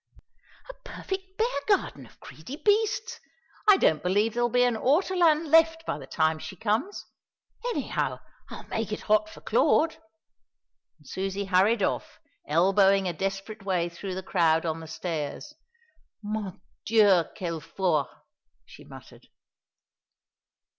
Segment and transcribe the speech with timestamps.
[0.67, 3.19] "A perfect bear garden of greedy beasts.
[3.67, 7.05] I don't believe there'll be an ortolan left by the time she comes.
[7.69, 8.17] Anyhow,
[8.49, 9.97] I'll make it hot for Claude!"
[10.97, 15.53] and Susie hurried off, elbowing a desperate way through the crowd on the stairs.
[16.23, 18.09] "Mon dieu, quel four!"
[18.65, 19.27] she muttered.